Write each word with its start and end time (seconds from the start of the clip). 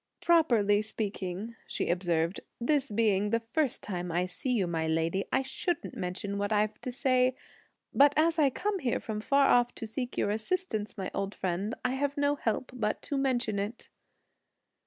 "Properly 0.19 0.81
speaking," 0.81 1.55
she 1.67 1.87
observed, 1.87 2.39
"this 2.59 2.91
being 2.91 3.29
the 3.29 3.43
first 3.53 3.83
time 3.83 4.11
I 4.11 4.25
see 4.25 4.49
you, 4.51 4.65
my 4.65 4.87
lady, 4.87 5.25
I 5.31 5.43
shouldn't 5.43 5.95
mention 5.95 6.39
what 6.39 6.51
I've 6.51 6.81
to 6.81 6.91
say, 6.91 7.35
but 7.93 8.15
as 8.17 8.39
I 8.39 8.49
come 8.49 8.79
here 8.79 8.99
from 8.99 9.21
far 9.21 9.45
off 9.45 9.75
to 9.75 9.85
seek 9.85 10.17
your 10.17 10.31
assistance, 10.31 10.97
my 10.97 11.11
old 11.13 11.35
friend, 11.35 11.75
I 11.85 11.91
have 11.91 12.17
no 12.17 12.33
help 12.35 12.71
but 12.73 13.03
to 13.03 13.17
mention 13.19 13.59
it." 13.59 13.89